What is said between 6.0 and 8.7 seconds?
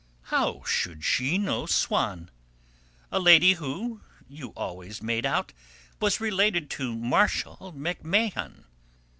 related to Marshal MacMahon!"